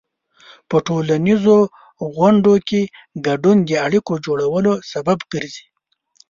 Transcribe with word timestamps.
په 0.69 0.75
ټولنیزو 0.87 1.57
غونډو 2.15 2.53
کې 2.67 2.81
ګډون 3.27 3.57
د 3.67 3.69
اړیکو 3.85 4.13
جوړولو 4.25 4.73
سبب 4.91 5.17
ګرځي. 5.33 5.65